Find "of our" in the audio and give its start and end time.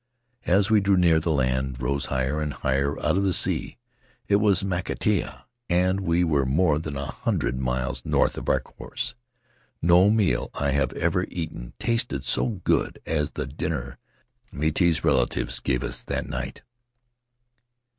8.35-8.59